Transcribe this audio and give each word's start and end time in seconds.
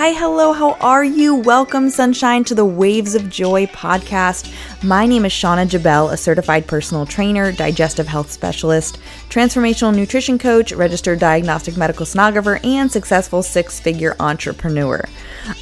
Hi, 0.00 0.12
hello, 0.12 0.54
how 0.54 0.78
are 0.80 1.04
you? 1.04 1.34
Welcome, 1.34 1.90
sunshine, 1.90 2.42
to 2.44 2.54
the 2.54 2.64
Waves 2.64 3.14
of 3.14 3.28
Joy 3.28 3.66
podcast. 3.66 4.50
My 4.82 5.04
name 5.04 5.26
is 5.26 5.32
Shauna 5.32 5.68
Jabel, 5.68 6.08
a 6.08 6.16
certified 6.16 6.66
personal 6.66 7.04
trainer, 7.04 7.52
digestive 7.52 8.08
health 8.08 8.30
specialist, 8.30 8.98
transformational 9.28 9.94
nutrition 9.94 10.38
coach, 10.38 10.72
registered 10.72 11.18
diagnostic 11.18 11.76
medical 11.76 12.06
sonographer, 12.06 12.64
and 12.64 12.90
successful 12.90 13.42
six 13.42 13.78
figure 13.78 14.16
entrepreneur. 14.20 15.04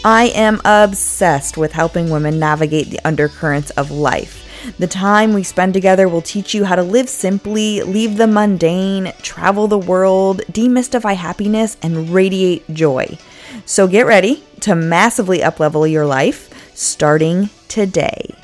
I 0.04 0.26
am 0.36 0.60
obsessed 0.64 1.56
with 1.56 1.72
helping 1.72 2.08
women 2.08 2.38
navigate 2.38 2.90
the 2.90 3.00
undercurrents 3.04 3.70
of 3.70 3.90
life. 3.90 4.44
The 4.78 4.86
time 4.86 5.32
we 5.32 5.42
spend 5.42 5.74
together 5.74 6.08
will 6.08 6.22
teach 6.22 6.54
you 6.54 6.64
how 6.64 6.76
to 6.76 6.84
live 6.84 7.08
simply, 7.08 7.82
leave 7.82 8.16
the 8.16 8.28
mundane, 8.28 9.12
travel 9.20 9.66
the 9.66 9.78
world, 9.78 10.42
demystify 10.52 11.16
happiness, 11.16 11.76
and 11.82 12.10
radiate 12.10 12.62
joy. 12.72 13.18
So 13.64 13.86
get 13.86 14.06
ready 14.06 14.44
to 14.60 14.74
massively 14.74 15.40
uplevel 15.40 15.90
your 15.90 16.06
life 16.06 16.52
starting 16.76 17.50
today. 17.68 18.34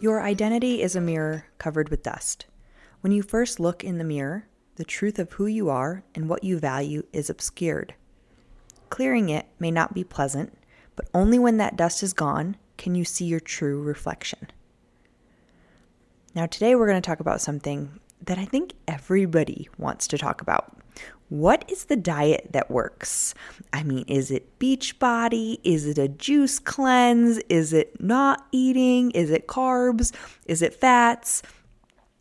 Your 0.00 0.22
identity 0.22 0.82
is 0.82 0.94
a 0.94 1.00
mirror 1.00 1.46
covered 1.58 1.88
with 1.88 2.02
dust. 2.02 2.46
When 3.00 3.12
you 3.12 3.22
first 3.22 3.60
look 3.60 3.82
in 3.84 3.98
the 3.98 4.04
mirror, 4.04 4.46
the 4.76 4.84
truth 4.84 5.18
of 5.18 5.32
who 5.32 5.46
you 5.46 5.68
are 5.70 6.04
and 6.14 6.28
what 6.28 6.44
you 6.44 6.58
value 6.58 7.04
is 7.12 7.30
obscured. 7.30 7.94
Clearing 8.90 9.28
it 9.28 9.46
may 9.58 9.70
not 9.70 9.94
be 9.94 10.04
pleasant, 10.04 10.56
but 10.94 11.08
only 11.14 11.38
when 11.38 11.56
that 11.56 11.76
dust 11.76 12.02
is 12.02 12.12
gone 12.12 12.56
can 12.76 12.94
you 12.94 13.04
see 13.04 13.24
your 13.24 13.40
true 13.40 13.82
reflection. 13.82 14.48
Now, 16.34 16.46
today 16.46 16.74
we're 16.74 16.86
going 16.86 17.00
to 17.00 17.06
talk 17.06 17.20
about 17.20 17.40
something 17.40 17.98
that 18.22 18.38
I 18.38 18.44
think 18.44 18.74
everybody 18.86 19.68
wants 19.78 20.06
to 20.08 20.18
talk 20.18 20.40
about 20.40 20.76
what 21.28 21.64
is 21.70 21.86
the 21.86 21.96
diet 21.96 22.48
that 22.52 22.70
works? 22.70 23.34
I 23.72 23.82
mean, 23.82 24.04
is 24.06 24.30
it 24.30 24.58
Beachbody? 24.58 25.58
Is 25.64 25.86
it 25.86 25.98
a 25.98 26.08
juice 26.08 26.58
cleanse? 26.58 27.38
Is 27.48 27.72
it 27.72 28.00
not 28.00 28.46
eating? 28.52 29.10
Is 29.10 29.30
it 29.30 29.48
carbs? 29.48 30.14
Is 30.46 30.62
it 30.62 30.74
fats? 30.74 31.42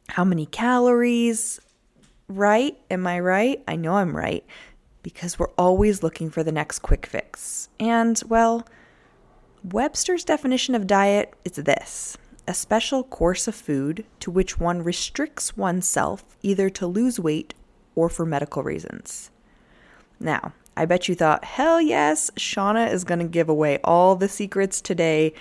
How 0.09 0.23
many 0.23 0.45
calories? 0.45 1.59
Right? 2.27 2.77
Am 2.89 3.05
I 3.05 3.19
right? 3.19 3.63
I 3.67 3.75
know 3.75 3.93
I'm 3.93 4.15
right 4.15 4.43
because 5.03 5.37
we're 5.37 5.51
always 5.55 6.01
looking 6.01 6.31
for 6.31 6.43
the 6.43 6.51
next 6.51 6.79
quick 6.79 7.05
fix. 7.05 7.69
And, 7.79 8.19
well, 8.27 8.67
Webster's 9.63 10.23
definition 10.23 10.73
of 10.73 10.87
diet 10.87 11.33
is 11.43 11.53
this 11.53 12.17
a 12.47 12.53
special 12.53 13.03
course 13.03 13.47
of 13.47 13.55
food 13.55 14.05
to 14.19 14.31
which 14.31 14.59
one 14.59 14.83
restricts 14.83 15.55
oneself 15.55 16.37
either 16.41 16.69
to 16.71 16.87
lose 16.87 17.19
weight 17.19 17.53
or 17.95 18.09
for 18.09 18.25
medical 18.25 18.63
reasons. 18.63 19.31
Now, 20.19 20.53
I 20.77 20.85
bet 20.85 21.07
you 21.07 21.15
thought, 21.15 21.45
hell 21.45 21.81
yes, 21.81 22.29
Shauna 22.37 22.91
is 22.91 23.03
going 23.03 23.19
to 23.19 23.25
give 23.25 23.49
away 23.49 23.79
all 23.83 24.15
the 24.15 24.27
secrets 24.27 24.81
today. 24.81 25.33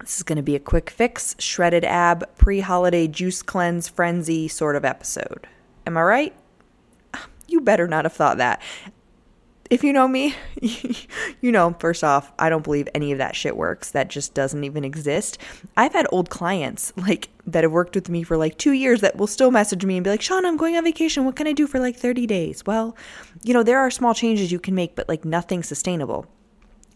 This 0.00 0.18
is 0.18 0.22
going 0.22 0.36
to 0.36 0.42
be 0.42 0.54
a 0.54 0.60
quick 0.60 0.90
fix, 0.90 1.34
shredded 1.38 1.84
ab, 1.84 2.24
pre 2.36 2.60
holiday 2.60 3.08
juice 3.08 3.42
cleanse 3.42 3.88
frenzy 3.88 4.46
sort 4.46 4.76
of 4.76 4.84
episode. 4.84 5.46
Am 5.86 5.96
I 5.96 6.02
right? 6.02 6.34
You 7.48 7.60
better 7.60 7.86
not 7.86 8.04
have 8.04 8.12
thought 8.12 8.38
that 8.38 8.60
if 9.70 9.82
you 9.82 9.92
know 9.92 10.06
me, 10.06 10.34
you 11.40 11.52
know, 11.52 11.74
first 11.78 12.04
off, 12.04 12.32
I 12.38 12.48
don't 12.48 12.64
believe 12.64 12.88
any 12.94 13.12
of 13.12 13.18
that 13.18 13.36
shit 13.36 13.56
works. 13.56 13.90
That 13.90 14.08
just 14.08 14.34
doesn't 14.34 14.64
even 14.64 14.84
exist. 14.84 15.38
I've 15.76 15.92
had 15.92 16.06
old 16.10 16.30
clients 16.30 16.92
like 16.96 17.28
that 17.46 17.64
have 17.64 17.72
worked 17.72 17.94
with 17.94 18.08
me 18.08 18.22
for 18.22 18.36
like 18.36 18.58
two 18.58 18.72
years 18.72 19.00
that 19.00 19.16
will 19.16 19.26
still 19.26 19.50
message 19.50 19.84
me 19.84 19.96
and 19.96 20.04
be 20.04 20.10
like, 20.10 20.22
Sean, 20.22 20.44
I'm 20.44 20.56
going 20.56 20.76
on 20.76 20.84
vacation. 20.84 21.24
What 21.24 21.36
can 21.36 21.46
I 21.46 21.52
do 21.52 21.66
for 21.66 21.80
like 21.80 21.96
30 21.96 22.26
days? 22.26 22.64
Well, 22.66 22.96
you 23.42 23.54
know, 23.54 23.62
there 23.62 23.80
are 23.80 23.90
small 23.90 24.14
changes 24.14 24.52
you 24.52 24.58
can 24.58 24.74
make, 24.74 24.94
but 24.94 25.08
like 25.08 25.24
nothing 25.24 25.62
sustainable. 25.62 26.26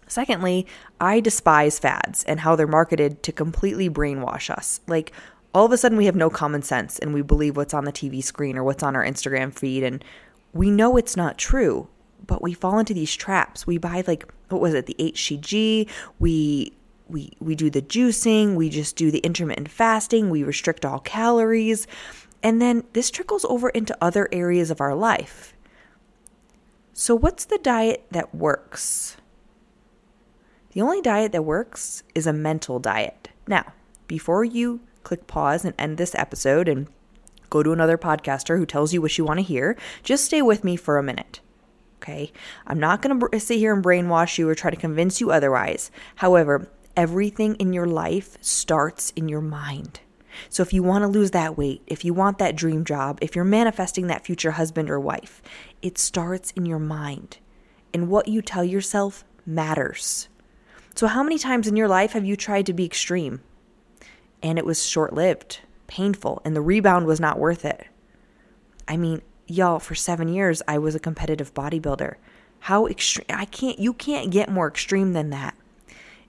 Secondly, 0.07 0.67
I 1.01 1.21
despise 1.21 1.79
fads 1.79 2.25
and 2.25 2.41
how 2.41 2.57
they're 2.57 2.67
marketed 2.67 3.23
to 3.23 3.33
completely 3.33 3.89
brainwash 3.89 4.51
us. 4.51 4.81
Like, 4.89 5.13
all 5.55 5.67
of 5.67 5.73
a 5.73 5.79
sudden, 5.79 5.99
we 5.99 6.07
have 6.07 6.17
no 6.17 6.31
common 6.31 6.63
sense 6.63 6.99
and 6.99 7.15
we 7.15 7.23
believe 7.23 7.57
what's 7.57 7.75
on 7.75 7.85
the 7.85 7.93
TV 7.93 8.23
screen 8.23 8.57
or 8.57 8.65
what's 8.65 8.83
on 8.83 8.97
our 8.97 9.05
Instagram 9.05 9.57
feed, 9.57 9.83
and 9.83 10.05
we 10.53 10.71
know 10.71 10.97
it's 10.97 11.17
not 11.17 11.39
true 11.39 11.89
but 12.27 12.43
we 12.43 12.53
fall 12.53 12.79
into 12.79 12.95
these 12.95 13.15
traps. 13.15 13.67
We 13.67 13.79
buy 13.79 14.03
like 14.07 14.27
what 14.49 14.61
was 14.61 14.75
it, 14.75 14.87
the 14.87 14.97
HCG, 14.99 15.89
we 16.19 16.73
we 17.09 17.33
we 17.41 17.55
do 17.55 17.71
the 17.71 17.83
juicing, 17.83 18.55
we 18.55 18.69
just 18.69 18.97
do 18.97 19.11
the 19.11 19.19
intermittent 19.19 19.71
fasting, 19.71 20.31
we 20.31 20.43
restrict 20.43 20.85
all 20.85 21.01
calories, 21.01 21.87
and 22.43 22.61
then 22.61 22.85
this 22.93 23.11
trickles 23.11 23.45
over 23.47 23.69
into 23.71 23.97
other 24.01 24.29
areas 24.33 24.71
of 24.71 24.81
our 24.81 24.95
life. 24.95 25.55
So 26.93 27.15
what's 27.15 27.45
the 27.45 27.59
diet 27.59 28.05
that 28.11 28.35
works? 28.35 29.17
The 30.73 30.83
only 30.83 31.01
diet 31.01 31.33
that 31.33 31.45
works 31.45 32.03
is 32.15 32.27
a 32.27 32.33
mental 32.33 32.79
diet. 32.79 33.31
Now, 33.49 33.73
before 34.07 34.45
you 34.45 34.81
click 35.03 35.27
pause 35.27 35.65
and 35.65 35.75
end 35.79 35.99
this 35.99 36.15
episode 36.15 36.69
and 36.69 36.87
go 37.49 37.63
to 37.63 37.73
another 37.73 37.99
podcaster 37.99 38.57
who 38.59 38.67
tells 38.67 38.93
you 38.93 39.03
what 39.03 39.17
you 39.19 39.25
want 39.25 39.39
to 39.39 39.45
hear, 39.45 39.77
just 40.05 40.25
stay 40.25 40.43
with 40.43 40.63
me 40.63 40.77
for 40.77 40.99
a 40.99 41.03
minute. 41.03 41.41
Okay. 42.01 42.33
I'm 42.67 42.81
not 42.81 43.03
going 43.03 43.21
to 43.21 43.41
sit 43.41 43.59
here 43.59 43.75
and 43.75 43.85
brainwash 43.85 44.39
you 44.39 44.49
or 44.49 44.55
try 44.55 44.71
to 44.71 44.77
convince 44.77 45.21
you 45.21 45.31
otherwise. 45.31 45.91
However, 46.17 46.67
everything 46.97 47.57
in 47.57 47.75
your 47.75 47.87
life 47.87 48.39
starts 48.41 49.11
in 49.17 49.29
your 49.29 49.43
mind. 49.43 50.01
So 50.49 50.63
if 50.63 50.73
you 50.73 50.83
want 50.83 51.03
to 51.03 51.09
lose 51.09 51.33
that 51.33 51.59
weight, 51.59 51.83
if 51.87 52.03
you 52.03 52.15
want 52.15 52.39
that 52.39 52.57
dream 52.57 52.85
job, 52.87 53.19
if 53.21 53.37
you're 53.37 53.45
manifesting 53.45 54.07
that 54.07 54.25
future 54.25 54.53
husband 54.53 54.89
or 54.89 54.99
wife, 54.99 55.43
it 55.83 55.99
starts 55.99 56.53
in 56.53 56.65
your 56.65 56.79
mind. 56.79 57.37
And 57.93 58.09
what 58.09 58.29
you 58.29 58.41
tell 58.41 58.65
yourself 58.65 59.25
matters. 59.45 60.29
So, 60.95 61.07
how 61.07 61.23
many 61.23 61.39
times 61.39 61.67
in 61.67 61.77
your 61.77 61.89
life 61.89 62.13
have 62.13 62.25
you 62.25 62.37
tried 62.37 62.67
to 62.67 62.73
be 62.73 62.85
extreme 62.87 63.43
and 64.43 64.59
it 64.59 64.65
was 64.65 64.87
short 64.87 65.13
lived, 65.13 65.61
painful, 65.87 66.41
and 66.45 66.57
the 66.57 66.63
rebound 66.63 67.07
was 67.07 67.21
not 67.21 67.39
worth 67.39 67.65
it? 67.65 67.87
I 68.89 68.97
mean, 68.97 69.21
y'all, 69.51 69.79
for 69.79 69.95
seven 69.95 70.29
years, 70.29 70.63
I 70.69 70.79
was 70.79 70.95
a 70.95 71.01
competitive 71.01 71.53
bodybuilder. 71.55 72.15
How 72.61 72.87
extreme, 72.87 73.27
I 73.31 73.47
can't, 73.47 73.79
you 73.79 73.93
can't 73.93 74.31
get 74.31 74.51
more 74.51 74.69
extreme 74.69 75.13
than 75.13 75.31
that. 75.31 75.55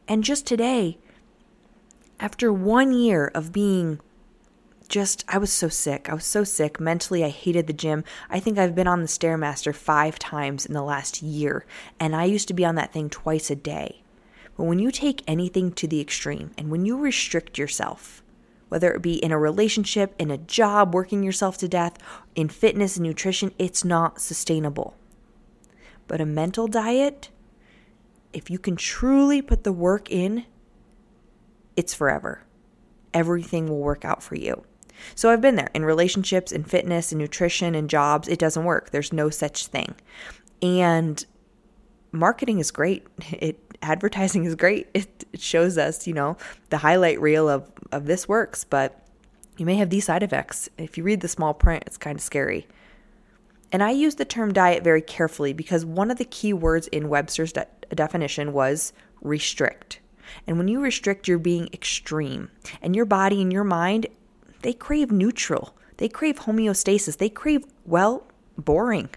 And 0.07 0.23
just 0.23 0.45
today, 0.45 0.97
after 2.19 2.51
one 2.51 2.93
year 2.93 3.31
of 3.33 3.51
being 3.51 3.99
just, 4.87 5.23
I 5.27 5.37
was 5.37 5.51
so 5.51 5.69
sick. 5.69 6.09
I 6.09 6.13
was 6.13 6.25
so 6.25 6.43
sick. 6.43 6.79
Mentally, 6.79 7.23
I 7.23 7.29
hated 7.29 7.67
the 7.67 7.73
gym. 7.73 8.03
I 8.29 8.39
think 8.39 8.57
I've 8.57 8.75
been 8.75 8.87
on 8.87 9.01
the 9.01 9.07
Stairmaster 9.07 9.73
five 9.73 10.19
times 10.19 10.65
in 10.65 10.73
the 10.73 10.83
last 10.83 11.21
year, 11.21 11.65
and 11.99 12.15
I 12.15 12.25
used 12.25 12.47
to 12.49 12.53
be 12.53 12.65
on 12.65 12.75
that 12.75 12.91
thing 12.91 13.09
twice 13.09 13.49
a 13.49 13.55
day. 13.55 14.01
But 14.57 14.65
when 14.65 14.79
you 14.79 14.91
take 14.91 15.23
anything 15.27 15.71
to 15.73 15.87
the 15.87 16.01
extreme 16.01 16.51
and 16.57 16.69
when 16.69 16.85
you 16.85 16.97
restrict 16.97 17.57
yourself, 17.57 18.20
whether 18.71 18.93
it 18.93 19.01
be 19.01 19.15
in 19.15 19.33
a 19.33 19.37
relationship, 19.37 20.15
in 20.17 20.31
a 20.31 20.37
job, 20.37 20.93
working 20.93 21.23
yourself 21.23 21.57
to 21.57 21.67
death, 21.67 21.97
in 22.35 22.47
fitness 22.47 22.95
and 22.95 23.05
nutrition, 23.05 23.51
it's 23.59 23.83
not 23.83 24.21
sustainable. 24.21 24.95
But 26.07 26.21
a 26.21 26.25
mental 26.25 26.69
diet, 26.69 27.27
if 28.31 28.49
you 28.49 28.57
can 28.57 28.77
truly 28.77 29.41
put 29.41 29.65
the 29.65 29.73
work 29.73 30.09
in, 30.09 30.45
it's 31.75 31.93
forever. 31.93 32.45
Everything 33.13 33.67
will 33.67 33.81
work 33.81 34.05
out 34.05 34.23
for 34.23 34.35
you. 34.35 34.63
So 35.15 35.29
I've 35.29 35.41
been 35.41 35.57
there 35.57 35.71
in 35.73 35.83
relationships, 35.83 36.53
in 36.53 36.63
fitness, 36.63 37.11
in 37.11 37.17
nutrition, 37.17 37.75
in 37.75 37.89
jobs. 37.89 38.29
It 38.29 38.39
doesn't 38.39 38.63
work. 38.63 38.91
There's 38.91 39.11
no 39.11 39.29
such 39.29 39.67
thing. 39.67 39.95
And 40.61 41.25
marketing 42.13 42.59
is 42.59 42.71
great. 42.71 43.05
It 43.33 43.59
advertising 43.81 44.45
is 44.45 44.55
great. 44.55 44.87
It, 44.93 45.25
it 45.33 45.41
shows 45.41 45.77
us, 45.77 46.07
you 46.07 46.13
know, 46.13 46.37
the 46.69 46.77
highlight 46.77 47.19
reel 47.21 47.49
of 47.49 47.71
of 47.91 48.05
this 48.05 48.27
works, 48.27 48.63
but 48.63 49.05
you 49.57 49.65
may 49.65 49.75
have 49.75 49.89
these 49.89 50.05
side 50.05 50.23
effects. 50.23 50.69
If 50.77 50.97
you 50.97 51.03
read 51.03 51.21
the 51.21 51.27
small 51.27 51.53
print, 51.53 51.83
it's 51.85 51.97
kind 51.97 52.17
of 52.17 52.21
scary. 52.21 52.67
And 53.71 53.83
I 53.83 53.91
use 53.91 54.15
the 54.15 54.25
term 54.25 54.53
diet 54.53 54.83
very 54.83 55.01
carefully 55.01 55.53
because 55.53 55.85
one 55.85 56.11
of 56.11 56.17
the 56.17 56.25
key 56.25 56.53
words 56.53 56.87
in 56.87 57.09
Webster's 57.09 57.53
de- 57.53 57.67
definition 57.93 58.53
was 58.53 58.91
restrict. 59.21 59.99
And 60.47 60.57
when 60.57 60.67
you 60.67 60.81
restrict, 60.81 61.27
you're 61.27 61.37
being 61.37 61.69
extreme. 61.73 62.49
And 62.81 62.95
your 62.95 63.05
body 63.05 63.41
and 63.41 63.51
your 63.51 63.63
mind, 63.63 64.07
they 64.61 64.73
crave 64.73 65.11
neutral. 65.11 65.75
They 65.97 66.09
crave 66.09 66.39
homeostasis. 66.39 67.17
They 67.17 67.29
crave, 67.29 67.65
well, 67.85 68.25
boring. 68.57 69.09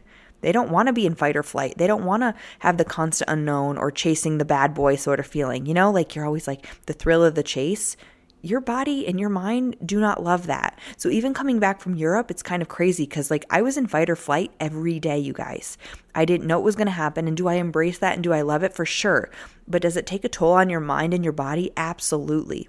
They 0.45 0.53
don't 0.53 0.71
want 0.71 0.89
to 0.89 0.93
be 0.93 1.07
in 1.07 1.15
fight 1.15 1.37
or 1.37 1.43
flight. 1.43 1.79
They 1.79 1.87
don't 1.87 2.05
want 2.05 2.23
to 2.23 2.35
have 2.59 2.77
the 2.77 2.85
constant 2.85 3.31
unknown 3.31 3.79
or 3.79 3.91
chasing 3.91 4.37
the 4.37 4.45
bad 4.45 4.75
boy 4.75 4.97
sort 4.97 5.19
of 5.19 5.27
feeling. 5.27 5.65
You 5.65 5.73
know, 5.73 5.91
like 5.91 6.15
you're 6.15 6.27
always 6.27 6.47
like 6.47 6.67
the 6.85 6.93
thrill 6.93 7.25
of 7.25 7.35
the 7.35 7.43
chase 7.43 7.97
your 8.45 8.61
body 8.61 9.07
and 9.07 9.19
your 9.19 9.31
mind 9.31 9.75
do 9.87 9.99
not 9.99 10.23
love 10.23 10.47
that. 10.49 10.79
So 10.99 11.09
even 11.09 11.33
coming 11.33 11.59
back 11.59 11.81
from 11.81 11.95
Europe, 11.95 12.31
it's 12.31 12.43
kind 12.43 12.61
of 12.61 12.69
crazy 12.69 13.05
because 13.05 13.31
like 13.31 13.47
I 13.49 13.63
was 13.63 13.79
in 13.79 13.87
fight 13.87 14.11
or 14.11 14.17
flight 14.17 14.53
every 14.61 15.01
day, 15.01 15.19
you 15.19 15.33
guys. 15.33 15.79
I 16.15 16.27
didn't 16.27 16.47
know 16.47 16.59
it 16.59 16.65
was 16.65 16.77
going 16.77 16.87
to 16.87 16.93
happen. 16.93 17.27
And 17.27 17.39
do 17.39 17.49
I 17.49 17.55
embrace 17.55 17.99
that 18.01 18.13
and 18.13 18.23
do 18.23 18.35
I 18.35 18.43
love 18.43 18.63
it? 18.63 18.75
For 18.75 18.85
sure. 18.85 19.31
But 19.67 19.81
does 19.81 19.97
it 19.97 20.07
take 20.07 20.25
a 20.25 20.29
toll 20.29 20.53
on 20.53 20.69
your 20.69 20.81
mind 20.81 21.15
and 21.15 21.25
your 21.25 21.33
body? 21.33 21.73
Absolutely. 21.75 22.69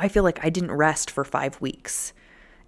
I 0.00 0.08
feel 0.08 0.24
like 0.24 0.44
I 0.44 0.50
didn't 0.50 0.72
rest 0.72 1.08
for 1.08 1.24
five 1.24 1.60
weeks. 1.60 2.12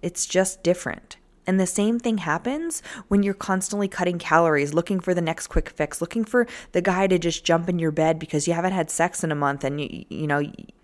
It's 0.01 0.25
just 0.25 0.63
different. 0.63 1.17
And 1.45 1.59
the 1.59 1.67
same 1.67 1.99
thing 1.99 2.19
happens 2.19 2.81
when 3.09 3.23
you're 3.23 3.33
constantly 3.33 3.87
cutting 3.87 4.17
calories, 4.17 4.73
looking 4.73 4.99
for 4.99 5.13
the 5.13 5.21
next 5.21 5.47
quick 5.47 5.69
fix, 5.69 5.99
looking 5.99 6.23
for 6.23 6.47
the 6.71 6.81
guy 6.81 7.07
to 7.07 7.19
just 7.19 7.43
jump 7.43 7.67
in 7.67 7.79
your 7.79 7.91
bed 7.91 8.17
because 8.17 8.47
you 8.47 8.53
haven't 8.53 8.73
had 8.73 8.89
sex 8.89 9.23
in 9.23 9.31
a 9.31 9.35
month 9.35 9.63
and 9.63 9.81
you 9.81 10.05
you 10.09 10.27
know 10.27 10.41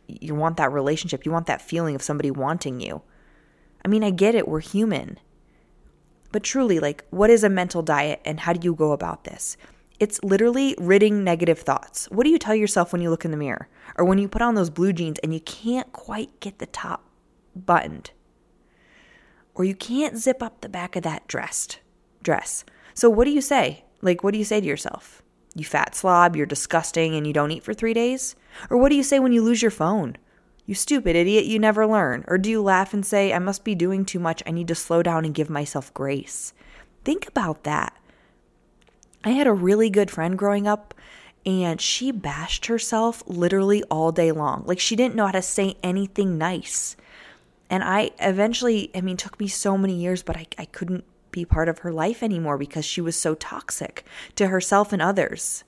you 0.08 0.36
want 0.36 0.58
that 0.58 0.72
relationship, 0.72 1.26
you 1.26 1.32
want 1.32 1.46
that 1.46 1.62
feeling 1.62 1.96
of 1.96 2.02
somebody 2.02 2.32
wanting 2.32 2.82
you. 2.82 3.02
I 3.86 3.88
mean, 3.88 4.04
I 4.04 4.10
get 4.10 4.36
it, 4.36 4.48
we're 4.48 4.60
human. 4.60 5.20
But 6.32 6.44
truly, 6.44 6.80
like 6.80 7.06
what 7.10 7.30
is 7.30 7.44
a 7.44 7.50
mental 7.50 7.82
diet 7.82 8.22
and 8.26 8.42
how 8.42 8.54
do 8.54 8.66
you 8.66 8.76
go 8.76 8.92
about 8.92 9.24
this? 9.24 9.56
It's 10.00 10.24
literally 10.24 10.76
ridding 10.80 11.24
negative 11.24 11.60
thoughts. 11.60 12.08
What 12.10 12.24
do 12.24 12.30
you 12.30 12.40
tell 12.40 12.56
yourself 12.56 12.92
when 12.92 13.02
you 13.02 13.10
look 13.10 13.26
in 13.26 13.32
the 13.32 13.38
mirror 13.38 13.68
or 13.98 14.06
when 14.06 14.18
you 14.18 14.28
put 14.28 14.42
on 14.42 14.56
those 14.56 14.70
blue 14.70 14.94
jeans 14.94 15.20
and 15.20 15.34
you 15.34 15.42
can't 15.42 15.92
quite 15.92 16.40
get 16.40 16.60
the 16.60 16.66
top 16.66 17.04
buttoned? 17.56 18.12
Or 19.60 19.66
you 19.66 19.76
can't 19.76 20.18
zip 20.18 20.42
up 20.42 20.62
the 20.62 20.70
back 20.70 20.96
of 20.96 21.04
that 21.04 21.28
dressed 21.28 21.80
dress. 22.24 22.64
So 22.94 23.10
what 23.10 23.26
do 23.26 23.32
you 23.32 23.42
say? 23.42 23.84
Like 24.02 24.24
what 24.24 24.32
do 24.32 24.38
you 24.40 24.46
say 24.46 24.62
to 24.62 24.66
yourself? 24.66 25.22
You 25.54 25.66
fat 25.66 25.96
slob, 25.96 26.36
you're 26.36 26.46
disgusting 26.46 27.16
and 27.16 27.28
you 27.28 27.34
don't 27.34 27.52
eat 27.52 27.64
for 27.64 27.74
3 27.74 27.94
days? 27.94 28.36
Or 28.70 28.78
what 28.78 28.90
do 28.90 28.96
you 28.96 29.04
say 29.04 29.20
when 29.20 29.34
you 29.34 29.44
lose 29.44 29.62
your 29.62 29.72
phone? 29.72 30.16
You 30.66 30.76
stupid 30.76 31.16
idiot, 31.16 31.46
you 31.46 31.60
never 31.60 31.86
learn. 31.86 32.24
Or 32.28 32.38
do 32.38 32.50
you 32.50 32.62
laugh 32.62 32.94
and 32.94 33.06
say, 33.06 33.34
I 33.34 33.40
must 33.40 33.66
be 33.66 33.76
doing 33.76 34.06
too 34.06 34.20
much, 34.20 34.42
I 34.46 34.52
need 34.52 34.70
to 34.70 34.76
slow 34.76 35.04
down 35.04 35.26
and 35.26 35.36
give 35.36 35.50
myself 35.50 35.94
grace? 35.94 36.54
Think 37.04 37.28
about 37.28 37.64
that. 37.64 37.98
I 39.24 39.32
had 39.32 39.48
a 39.48 39.52
really 39.52 39.90
good 39.90 40.10
friend 40.10 40.38
growing 40.38 40.68
up 40.68 40.94
and 41.46 41.82
she 41.82 42.12
bashed 42.12 42.68
herself 42.68 43.24
literally 43.26 43.84
all 43.92 44.12
day 44.12 44.32
long. 44.32 44.64
Like 44.66 44.80
she 44.80 44.96
didn't 44.96 45.16
know 45.16 45.26
how 45.26 45.34
to 45.34 45.42
say 45.42 45.76
anything 45.84 46.38
nice. 46.38 46.96
And 47.70 47.84
I 47.84 48.12
eventually, 48.20 48.90
I 48.96 49.02
mean, 49.02 49.18
took 49.18 49.40
me 49.40 49.48
so 49.48 49.78
many 49.78 49.94
years, 49.94 50.24
but 50.24 50.38
I, 50.38 50.48
I 50.58 50.66
couldn't 50.66 51.06
be 51.32 51.46
part 51.46 51.70
of 51.70 51.80
her 51.80 51.92
life 51.92 52.24
anymore 52.24 52.58
because 52.58 52.86
she 52.86 53.02
was 53.02 53.16
so 53.16 53.36
toxic 53.36 54.04
to 54.36 54.48
herself 54.48 54.92
and 54.92 55.02
others. 55.02 55.64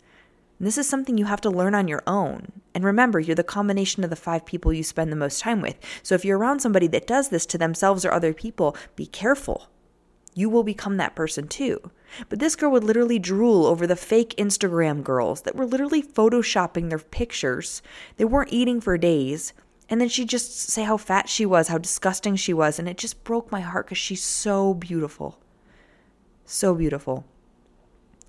And 0.57 0.67
this 0.67 0.77
is 0.77 0.87
something 0.87 1.17
you 1.17 1.25
have 1.25 1.41
to 1.41 1.49
learn 1.49 1.75
on 1.75 1.87
your 1.87 2.03
own. 2.05 2.51
And 2.73 2.83
remember, 2.83 3.19
you're 3.19 3.35
the 3.35 3.43
combination 3.43 4.03
of 4.03 4.09
the 4.09 4.15
five 4.15 4.45
people 4.45 4.73
you 4.73 4.83
spend 4.83 5.11
the 5.11 5.15
most 5.15 5.39
time 5.39 5.61
with. 5.61 5.75
So 6.03 6.15
if 6.15 6.23
you're 6.23 6.37
around 6.37 6.59
somebody 6.59 6.87
that 6.87 7.07
does 7.07 7.29
this 7.29 7.45
to 7.47 7.57
themselves 7.57 8.05
or 8.05 8.11
other 8.11 8.33
people, 8.33 8.75
be 8.95 9.05
careful. 9.05 9.69
You 10.33 10.49
will 10.49 10.63
become 10.63 10.97
that 10.97 11.15
person 11.15 11.47
too. 11.47 11.91
But 12.29 12.39
this 12.39 12.55
girl 12.55 12.71
would 12.71 12.83
literally 12.83 13.19
drool 13.19 13.65
over 13.65 13.87
the 13.87 13.95
fake 13.95 14.35
Instagram 14.37 15.03
girls 15.03 15.41
that 15.41 15.55
were 15.55 15.65
literally 15.65 16.01
photoshopping 16.01 16.89
their 16.89 16.99
pictures. 16.99 17.81
They 18.17 18.25
weren't 18.25 18.53
eating 18.53 18.81
for 18.81 18.97
days. 18.97 19.53
And 19.91 19.99
then 19.99 20.07
she'd 20.07 20.29
just 20.29 20.69
say 20.69 20.83
how 20.83 20.95
fat 20.95 21.27
she 21.27 21.45
was, 21.45 21.67
how 21.67 21.77
disgusting 21.77 22.37
she 22.37 22.53
was. 22.53 22.79
And 22.79 22.87
it 22.87 22.97
just 22.97 23.25
broke 23.25 23.51
my 23.51 23.59
heart 23.59 23.87
because 23.87 23.97
she's 23.97 24.23
so 24.23 24.73
beautiful. 24.73 25.37
So 26.45 26.73
beautiful. 26.73 27.25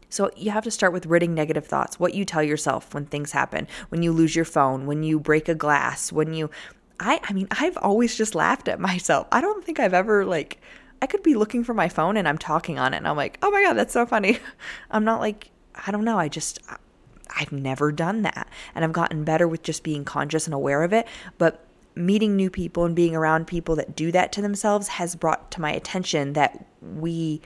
So 0.08 0.32
you 0.36 0.50
have 0.50 0.64
to 0.64 0.72
start 0.72 0.92
with 0.92 1.06
ridding 1.06 1.34
negative 1.34 1.64
thoughts. 1.64 2.00
What 2.00 2.14
you 2.14 2.24
tell 2.24 2.42
yourself 2.42 2.92
when 2.92 3.06
things 3.06 3.30
happen, 3.30 3.68
when 3.90 4.02
you 4.02 4.12
lose 4.12 4.34
your 4.34 4.44
phone, 4.44 4.86
when 4.86 5.04
you 5.04 5.20
break 5.20 5.48
a 5.48 5.54
glass, 5.54 6.12
when 6.12 6.34
you 6.34 6.50
I 6.98 7.20
I 7.22 7.32
mean, 7.32 7.46
I've 7.52 7.76
always 7.78 8.16
just 8.16 8.34
laughed 8.34 8.66
at 8.66 8.80
myself. 8.80 9.28
I 9.30 9.40
don't 9.40 9.64
think 9.64 9.78
I've 9.78 9.94
ever 9.94 10.24
like 10.24 10.60
I 11.00 11.06
could 11.06 11.22
be 11.22 11.34
looking 11.36 11.62
for 11.64 11.74
my 11.74 11.88
phone 11.88 12.16
and 12.16 12.28
I'm 12.28 12.38
talking 12.38 12.78
on 12.78 12.92
it 12.92 12.98
and 12.98 13.08
I'm 13.08 13.16
like, 13.16 13.38
"Oh 13.40 13.50
my 13.50 13.62
god, 13.62 13.74
that's 13.74 13.92
so 13.92 14.04
funny." 14.04 14.38
I'm 14.90 15.04
not 15.04 15.20
like 15.20 15.50
I 15.86 15.92
don't 15.92 16.04
know, 16.04 16.18
I 16.18 16.28
just 16.28 16.58
I've 17.38 17.52
never 17.52 17.92
done 17.92 18.22
that. 18.22 18.48
And 18.74 18.84
I've 18.84 18.92
gotten 18.92 19.24
better 19.24 19.48
with 19.48 19.62
just 19.62 19.82
being 19.82 20.04
conscious 20.04 20.46
and 20.46 20.54
aware 20.54 20.82
of 20.82 20.92
it. 20.92 21.06
But 21.38 21.66
meeting 21.94 22.36
new 22.36 22.50
people 22.50 22.84
and 22.84 22.96
being 22.96 23.14
around 23.14 23.46
people 23.46 23.76
that 23.76 23.94
do 23.94 24.10
that 24.12 24.32
to 24.32 24.42
themselves 24.42 24.88
has 24.88 25.14
brought 25.14 25.50
to 25.52 25.60
my 25.60 25.70
attention 25.72 26.32
that 26.32 26.64
we 26.80 27.40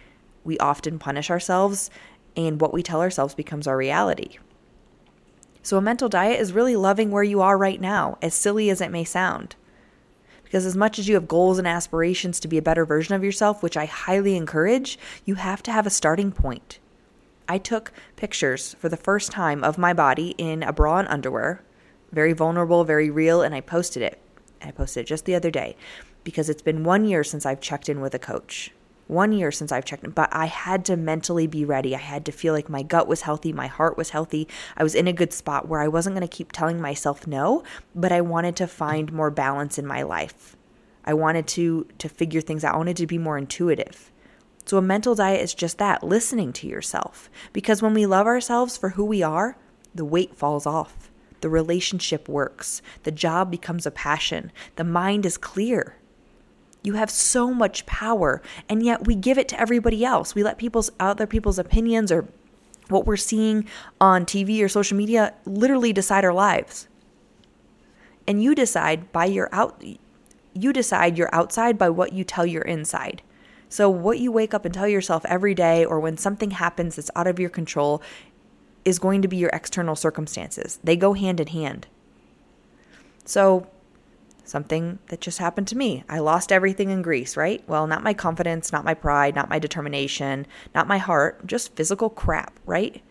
we 0.45 0.57
often 0.59 0.99
punish 0.99 1.29
ourselves 1.29 1.91
and 2.37 2.61
what 2.61 2.73
we 2.73 2.83
tell 2.83 3.01
ourselves 3.01 3.35
becomes 3.35 3.67
our 3.67 3.77
reality. 3.77 4.39
So 5.63 5.77
a 5.77 5.81
mental 5.81 6.09
diet 6.09 6.39
is 6.39 6.53
really 6.53 6.77
loving 6.77 7.11
where 7.11 7.25
you 7.25 7.41
are 7.41 7.59
right 7.59 7.81
now, 7.81 8.19
as 8.23 8.35
silly 8.35 8.71
as 8.71 8.81
it 8.81 8.93
may 8.93 9.03
sound. 9.03 9.57
Because 10.45 10.65
as 10.65 10.77
much 10.77 11.01
as 11.01 11.09
you 11.09 11.15
have 11.15 11.27
goals 11.27 11.59
and 11.59 11.67
aspirations 11.67 12.39
to 12.39 12.47
be 12.47 12.57
a 12.57 12.63
better 12.63 12.85
version 12.85 13.17
of 13.17 13.25
yourself, 13.25 13.65
which 13.65 13.77
I 13.77 13.87
highly 13.87 14.37
encourage, 14.37 14.97
you 15.25 15.35
have 15.35 15.65
to 15.65 15.73
have 15.73 15.85
a 15.85 15.91
starting 15.91 16.31
point. 16.31 16.79
I 17.49 17.59
took 17.59 17.93
pictures 18.17 18.75
for 18.75 18.89
the 18.89 18.97
first 18.97 19.31
time 19.31 19.63
of 19.63 19.79
my 19.79 19.93
body 19.93 20.35
in 20.39 20.63
a 20.63 20.73
bra 20.73 20.99
and 20.99 21.09
underwear, 21.09 21.63
very 22.13 22.33
vulnerable, 22.33 22.85
very 22.85 23.11
real, 23.11 23.43
and 23.43 23.55
I 23.55 23.61
posted 23.61 24.03
it. 24.03 24.21
I 24.63 24.71
posted 24.71 25.03
it 25.03 25.07
just 25.07 25.25
the 25.27 25.35
other 25.35 25.51
day 25.51 25.77
because 26.25 26.51
it's 26.51 26.63
been 26.63 26.83
one 26.83 27.05
year 27.05 27.23
since 27.23 27.47
I've 27.47 27.61
checked 27.61 27.89
in 27.89 28.01
with 28.01 28.15
a 28.15 28.19
coach. 28.19 28.73
One 29.07 29.31
year 29.31 29.53
since 29.53 29.71
I've 29.71 29.85
checked 29.85 30.03
in, 30.03 30.11
but 30.11 30.29
I 30.33 30.47
had 30.47 30.85
to 30.87 30.97
mentally 30.97 31.47
be 31.47 31.65
ready. 31.65 31.95
I 31.95 32.01
had 32.01 32.25
to 32.27 32.33
feel 32.33 32.53
like 32.53 32.69
my 32.69 32.83
gut 32.83 33.07
was 33.07 33.23
healthy, 33.23 33.53
my 33.53 33.69
heart 33.69 33.97
was 33.97 34.11
healthy. 34.11 34.49
I 34.77 34.83
was 34.83 34.97
in 34.97 35.07
a 35.07 35.13
good 35.13 35.33
spot 35.33 35.69
where 35.69 35.81
I 35.81 35.87
wasn't 35.87 36.17
going 36.17 36.27
to 36.27 36.37
keep 36.37 36.51
telling 36.51 36.81
myself 36.81 37.29
no, 37.29 37.63
but 37.95 38.11
I 38.11 38.21
wanted 38.21 38.57
to 38.57 38.67
find 38.67 39.13
more 39.13 39.31
balance 39.31 39.79
in 39.79 39.87
my 39.87 40.03
life. 40.03 40.57
I 41.05 41.15
wanted 41.15 41.47
to 41.49 41.87
to 41.99 42.09
figure 42.09 42.41
things 42.41 42.65
out. 42.65 42.75
I 42.75 42.79
wanted 42.79 42.97
to 42.97 43.07
be 43.07 43.19
more 43.19 43.39
intuitive. 43.39 44.11
So, 44.67 44.77
a 44.77 44.83
mental 44.83 45.15
diet 45.15 45.41
is 45.41 45.55
just 45.55 45.79
that 45.79 46.03
listening 46.03 46.53
to 46.55 46.67
yourself. 46.67 47.31
Because 47.53 47.81
when 47.81 47.95
we 47.95 48.05
love 48.05 48.27
ourselves 48.27 48.77
for 48.77 48.91
who 48.91 49.05
we 49.05 49.23
are, 49.23 49.57
the 49.95 50.05
weight 50.05 50.37
falls 50.37 50.67
off. 50.67 51.09
The 51.41 51.49
relationship 51.49 52.29
works. 52.29 52.83
The 53.05 53.13
job 53.13 53.51
becomes 53.51 53.87
a 53.87 53.93
passion. 53.93 54.51
The 54.75 54.85
mind 54.85 55.25
is 55.25 55.39
clear. 55.39 55.97
You 56.83 56.95
have 56.95 57.11
so 57.11 57.55
much 57.55 57.87
power, 57.87 58.43
and 58.69 58.83
yet 58.83 59.07
we 59.07 59.15
give 59.15 59.39
it 59.39 59.49
to 59.49 59.61
everybody 59.61 60.05
else. 60.05 60.35
We 60.35 60.43
let 60.43 60.59
people's 60.59 60.91
other 60.99 61.27
people's 61.27 61.59
opinions 61.59 62.11
or 62.11 62.27
what 62.89 63.07
we're 63.07 63.17
seeing 63.17 63.67
on 64.01 64.25
TV 64.25 64.63
or 64.63 64.69
social 64.69 64.97
media 64.97 65.35
literally 65.45 65.93
decide 65.93 66.25
our 66.25 66.33
lives. 66.33 66.89
And 68.27 68.43
you 68.43 68.55
decide 68.55 69.13
by 69.13 69.27
your 69.27 69.49
out 69.53 69.83
you 70.55 70.73
decide 70.73 71.19
your 71.19 71.29
outside 71.35 71.77
by 71.77 71.91
what 71.91 72.13
you 72.13 72.25
tell 72.25 72.47
your 72.47 72.63
inside. 72.63 73.23
So, 73.69 73.91
what 73.91 74.19
you 74.19 74.31
wake 74.31 74.55
up 74.55 74.65
and 74.65 74.73
tell 74.73 74.89
yourself 74.89 75.25
every 75.25 75.55
day, 75.55 75.85
or 75.85 75.99
when 75.99 76.17
something 76.17 76.53
happens 76.53 76.97
that's 76.97 77.11
out 77.17 77.27
of 77.27 77.41
your 77.41 77.51
control, 77.51 78.03
is 78.85 78.99
going 78.99 79.23
to 79.23 79.29
be 79.29 79.37
your 79.37 79.51
external 79.53 79.97
circumstances. 79.97 80.79
They 80.85 80.97
go 80.97 81.15
hand 81.15 81.41
in 81.41 81.49
hand. 81.49 81.89
So, 83.25 83.67
something 84.45 85.01
that 85.09 85.21
just 85.21 85.39
happened 85.39 85.67
to 85.69 85.77
me. 85.77 86.05
I 86.09 86.21
lost 86.21 86.53
everything 86.53 86.91
in 86.91 87.03
Greece, 87.03 87.37
right? 87.37 87.63
Well, 87.67 87.87
not 87.87 88.05
my 88.05 88.15
confidence, 88.15 88.73
not 88.73 88.85
my 88.85 88.95
pride, 88.95 89.35
not 89.35 89.51
my 89.51 89.59
determination, 89.59 90.47
not 90.75 90.87
my 90.87 90.99
heart, 90.99 91.45
just 91.47 91.75
physical 91.75 92.09
crap, 92.09 92.59
right? 92.65 93.03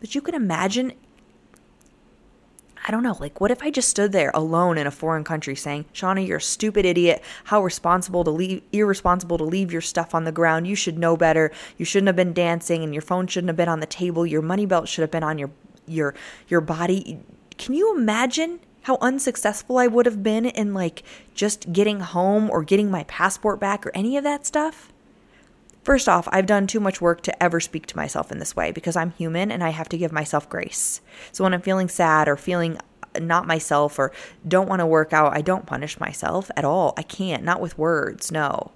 But 0.00 0.14
you 0.14 0.20
can 0.20 0.34
imagine 0.34 0.92
I 2.86 2.92
don't 2.92 3.02
know, 3.02 3.16
like 3.18 3.40
what 3.40 3.50
if 3.50 3.62
I 3.62 3.70
just 3.70 3.88
stood 3.88 4.12
there 4.12 4.30
alone 4.32 4.78
in 4.78 4.86
a 4.86 4.92
foreign 4.92 5.24
country 5.24 5.56
saying, 5.56 5.86
Shauna, 5.92 6.24
you're 6.24 6.36
a 6.36 6.40
stupid 6.40 6.86
idiot. 6.86 7.20
How 7.44 7.60
responsible 7.62 8.22
to 8.22 8.30
leave 8.30 8.62
irresponsible 8.72 9.38
to 9.38 9.44
leave 9.44 9.72
your 9.72 9.80
stuff 9.80 10.14
on 10.14 10.22
the 10.22 10.30
ground. 10.30 10.68
You 10.68 10.76
should 10.76 10.96
know 10.96 11.16
better. 11.16 11.50
You 11.76 11.84
shouldn't 11.84 12.06
have 12.06 12.16
been 12.16 12.32
dancing 12.32 12.84
and 12.84 12.94
your 12.94 13.02
phone 13.02 13.26
shouldn't 13.26 13.48
have 13.48 13.56
been 13.56 13.68
on 13.68 13.80
the 13.80 13.86
table. 13.86 14.24
Your 14.24 14.40
money 14.40 14.66
belt 14.66 14.88
should 14.88 15.02
have 15.02 15.10
been 15.10 15.24
on 15.24 15.36
your 15.36 15.50
your 15.88 16.14
your 16.46 16.60
body. 16.60 17.18
Can 17.58 17.74
you 17.74 17.96
imagine 17.96 18.60
how 18.82 18.98
unsuccessful 19.00 19.78
I 19.78 19.88
would 19.88 20.06
have 20.06 20.22
been 20.22 20.46
in 20.46 20.72
like 20.72 21.02
just 21.34 21.72
getting 21.72 21.98
home 21.98 22.48
or 22.48 22.62
getting 22.62 22.88
my 22.88 23.02
passport 23.04 23.58
back 23.58 23.84
or 23.84 23.90
any 23.94 24.16
of 24.16 24.22
that 24.22 24.46
stuff? 24.46 24.92
First 25.86 26.08
off, 26.08 26.26
I've 26.32 26.46
done 26.46 26.66
too 26.66 26.80
much 26.80 27.00
work 27.00 27.20
to 27.20 27.40
ever 27.40 27.60
speak 27.60 27.86
to 27.86 27.96
myself 27.96 28.32
in 28.32 28.40
this 28.40 28.56
way 28.56 28.72
because 28.72 28.96
I'm 28.96 29.12
human 29.12 29.52
and 29.52 29.62
I 29.62 29.68
have 29.68 29.88
to 29.90 29.96
give 29.96 30.10
myself 30.10 30.48
grace. 30.48 31.00
So 31.30 31.44
when 31.44 31.54
I'm 31.54 31.62
feeling 31.62 31.88
sad 31.88 32.26
or 32.26 32.36
feeling 32.36 32.78
not 33.16 33.46
myself 33.46 33.96
or 33.96 34.10
don't 34.48 34.68
want 34.68 34.80
to 34.80 34.86
work 34.86 35.12
out, 35.12 35.36
I 35.36 35.42
don't 35.42 35.64
punish 35.64 36.00
myself 36.00 36.50
at 36.56 36.64
all. 36.64 36.92
I 36.96 37.02
can't, 37.02 37.44
not 37.44 37.60
with 37.60 37.78
words, 37.78 38.32
no. 38.32 38.72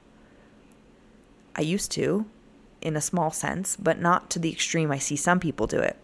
I 1.57 1.63
used 1.63 1.91
to 1.91 2.27
in 2.81 2.95
a 2.95 3.01
small 3.01 3.33
sense, 3.33 3.75
but 3.75 3.99
not 4.01 4.31
to 4.31 4.39
the 4.39 4.53
extreme 4.53 4.93
I 4.93 4.99
see 4.99 5.17
some 5.17 5.41
people 5.41 5.67
do 5.67 5.81
it. 5.81 5.97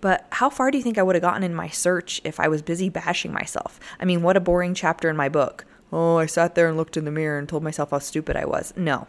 But 0.00 0.28
how 0.30 0.50
far 0.50 0.70
do 0.70 0.78
you 0.78 0.84
think 0.84 0.98
I 0.98 1.02
would 1.02 1.16
have 1.16 1.22
gotten 1.22 1.42
in 1.42 1.52
my 1.52 1.68
search 1.68 2.20
if 2.22 2.38
I 2.38 2.46
was 2.46 2.62
busy 2.62 2.90
bashing 2.90 3.32
myself? 3.32 3.80
I 3.98 4.04
mean, 4.04 4.22
what 4.22 4.36
a 4.36 4.40
boring 4.40 4.74
chapter 4.74 5.10
in 5.10 5.16
my 5.16 5.28
book. 5.28 5.64
Oh, 5.92 6.18
I 6.18 6.26
sat 6.26 6.54
there 6.54 6.68
and 6.68 6.76
looked 6.76 6.96
in 6.96 7.06
the 7.06 7.10
mirror 7.10 7.40
and 7.40 7.48
told 7.48 7.64
myself 7.64 7.90
how 7.90 7.98
stupid 7.98 8.36
I 8.36 8.44
was. 8.44 8.72
No, 8.76 9.08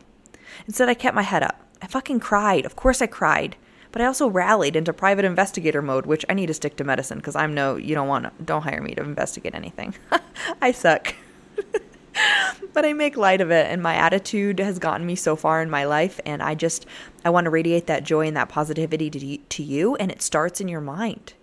Instead, 0.67 0.89
I 0.89 0.93
kept 0.93 1.15
my 1.15 1.21
head 1.21 1.43
up. 1.43 1.61
I 1.81 1.87
fucking 1.87 2.19
cried. 2.19 2.65
Of 2.65 2.75
course, 2.75 3.01
I 3.01 3.07
cried. 3.07 3.55
But 3.91 4.01
I 4.01 4.05
also 4.05 4.27
rallied 4.27 4.75
into 4.75 4.91
private 4.91 5.23
investigator 5.23 5.81
mode, 5.81 6.05
which 6.05 6.25
I 6.27 6.33
need 6.33 6.47
to 6.47 6.53
stick 6.53 6.75
to 6.77 6.83
medicine 6.83 7.17
because 7.19 7.35
I'm 7.35 7.53
no, 7.53 7.77
you 7.77 7.95
don't 7.95 8.09
want 8.09 8.45
don't 8.45 8.63
hire 8.63 8.81
me 8.81 8.93
to 8.95 9.01
investigate 9.01 9.55
anything. 9.55 9.95
I 10.61 10.73
suck. 10.73 11.15
but 12.73 12.85
I 12.85 12.93
make 12.93 13.15
light 13.15 13.41
of 13.41 13.51
it, 13.51 13.67
and 13.71 13.81
my 13.81 13.95
attitude 13.95 14.59
has 14.59 14.79
gotten 14.79 15.05
me 15.05 15.15
so 15.15 15.35
far 15.35 15.61
in 15.61 15.69
my 15.69 15.85
life. 15.85 16.19
And 16.25 16.43
I 16.43 16.55
just, 16.55 16.85
I 17.23 17.29
want 17.29 17.45
to 17.45 17.49
radiate 17.49 17.87
that 17.87 18.03
joy 18.03 18.27
and 18.27 18.35
that 18.35 18.49
positivity 18.49 19.09
to, 19.09 19.37
to 19.37 19.63
you, 19.63 19.95
and 19.95 20.11
it 20.11 20.21
starts 20.21 20.59
in 20.59 20.67
your 20.67 20.81
mind. 20.81 21.33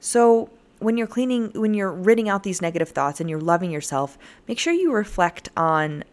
So 0.00 0.48
when 0.78 0.96
you're 0.96 1.06
cleaning, 1.06 1.50
when 1.54 1.74
you're 1.74 1.92
ridding 1.92 2.28
out 2.28 2.42
these 2.42 2.62
negative 2.62 2.88
thoughts 2.88 3.20
and 3.20 3.28
you're 3.28 3.40
loving 3.40 3.70
yourself, 3.70 4.18
make 4.48 4.58
sure 4.58 4.72
you 4.72 4.92
reflect 4.92 5.50
on 5.56 6.04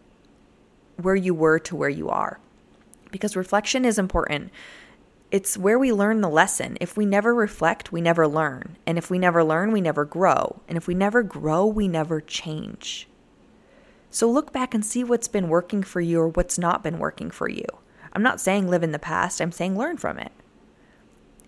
where 1.00 1.16
you 1.16 1.34
were 1.34 1.58
to 1.60 1.76
where 1.76 1.88
you 1.88 2.08
are. 2.08 2.38
Because 3.10 3.36
reflection 3.36 3.84
is 3.84 3.98
important. 3.98 4.50
It's 5.30 5.58
where 5.58 5.78
we 5.78 5.92
learn 5.92 6.20
the 6.20 6.28
lesson. 6.28 6.78
If 6.80 6.96
we 6.96 7.06
never 7.06 7.34
reflect, 7.34 7.92
we 7.92 8.00
never 8.00 8.26
learn. 8.26 8.76
And 8.86 8.98
if 8.98 9.10
we 9.10 9.18
never 9.18 9.44
learn, 9.44 9.72
we 9.72 9.80
never 9.80 10.04
grow. 10.04 10.60
And 10.68 10.76
if 10.76 10.86
we 10.86 10.94
never 10.94 11.22
grow, 11.22 11.66
we 11.66 11.86
never 11.86 12.20
change. 12.20 13.08
So 14.10 14.30
look 14.30 14.52
back 14.52 14.74
and 14.74 14.84
see 14.84 15.04
what's 15.04 15.28
been 15.28 15.48
working 15.48 15.82
for 15.82 16.00
you 16.00 16.20
or 16.20 16.28
what's 16.28 16.58
not 16.58 16.82
been 16.82 16.98
working 16.98 17.30
for 17.30 17.48
you. 17.48 17.64
I'm 18.14 18.22
not 18.22 18.40
saying 18.40 18.68
live 18.68 18.82
in 18.82 18.92
the 18.92 18.98
past, 18.98 19.40
I'm 19.40 19.52
saying 19.52 19.76
learn 19.76 19.98
from 19.98 20.18
it. 20.18 20.32